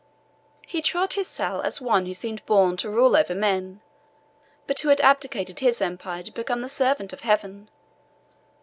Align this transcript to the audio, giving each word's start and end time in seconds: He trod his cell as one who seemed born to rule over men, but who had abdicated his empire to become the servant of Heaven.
He 0.65 0.81
trod 0.81 1.13
his 1.13 1.27
cell 1.27 1.61
as 1.61 1.79
one 1.79 2.07
who 2.07 2.15
seemed 2.15 2.43
born 2.47 2.75
to 2.77 2.89
rule 2.89 3.15
over 3.15 3.35
men, 3.35 3.83
but 4.65 4.79
who 4.79 4.89
had 4.89 4.99
abdicated 4.99 5.59
his 5.59 5.79
empire 5.79 6.23
to 6.23 6.31
become 6.31 6.63
the 6.63 6.69
servant 6.69 7.13
of 7.13 7.19
Heaven. 7.21 7.69